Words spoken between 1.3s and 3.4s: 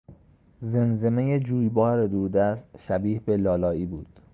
جویبار دور دست شبیه به